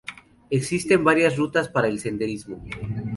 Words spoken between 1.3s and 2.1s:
rutas para el